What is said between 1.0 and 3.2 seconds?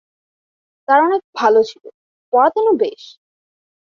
অনেক ভালো ছিলো, পড়াতেনও বেশ।